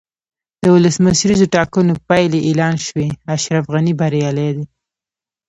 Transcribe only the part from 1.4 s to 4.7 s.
ټاکنو پایلې اعلان شوې، اشرف غني بریالی دی.